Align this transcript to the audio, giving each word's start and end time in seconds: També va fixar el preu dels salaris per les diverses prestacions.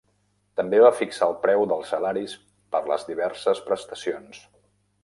També 0.61 0.79
va 0.83 0.91
fixar 1.01 1.27
el 1.31 1.35
preu 1.43 1.67
dels 1.73 1.93
salaris 1.95 2.35
per 2.73 2.83
les 2.89 3.07
diverses 3.13 3.63
prestacions. 3.71 4.43